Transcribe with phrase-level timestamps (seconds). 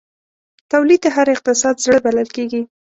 [0.71, 2.61] تولید د هر اقتصاد زړه بلل کېږي.